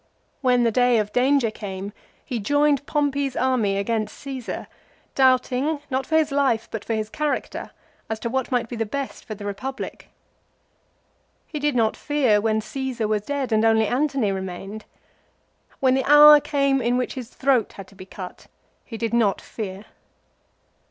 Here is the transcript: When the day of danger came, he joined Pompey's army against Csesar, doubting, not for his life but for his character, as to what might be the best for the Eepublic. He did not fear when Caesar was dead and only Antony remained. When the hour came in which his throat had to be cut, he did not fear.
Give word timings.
When 0.41 0.63
the 0.63 0.71
day 0.71 0.97
of 0.97 1.13
danger 1.13 1.51
came, 1.51 1.93
he 2.25 2.39
joined 2.39 2.87
Pompey's 2.87 3.35
army 3.35 3.77
against 3.77 4.17
Csesar, 4.25 4.65
doubting, 5.13 5.79
not 5.91 6.07
for 6.07 6.17
his 6.17 6.31
life 6.31 6.67
but 6.71 6.83
for 6.83 6.95
his 6.95 7.07
character, 7.07 7.69
as 8.09 8.19
to 8.21 8.27
what 8.27 8.51
might 8.51 8.67
be 8.67 8.75
the 8.75 8.83
best 8.87 9.23
for 9.25 9.35
the 9.35 9.43
Eepublic. 9.43 10.05
He 11.45 11.59
did 11.59 11.75
not 11.75 11.95
fear 11.95 12.41
when 12.41 12.61
Caesar 12.61 13.07
was 13.07 13.21
dead 13.21 13.51
and 13.51 13.63
only 13.63 13.85
Antony 13.85 14.31
remained. 14.31 14.85
When 15.79 15.93
the 15.93 16.09
hour 16.11 16.39
came 16.39 16.81
in 16.81 16.97
which 16.97 17.13
his 17.13 17.29
throat 17.29 17.73
had 17.73 17.87
to 17.89 17.93
be 17.95 18.07
cut, 18.07 18.47
he 18.83 18.97
did 18.97 19.13
not 19.13 19.39
fear. 19.39 19.85